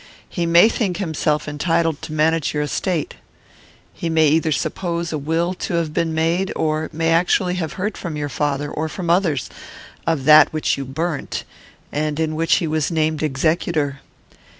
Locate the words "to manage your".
2.01-2.63